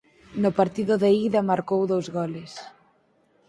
[0.41, 2.51] No partido de ida marcou dous goles.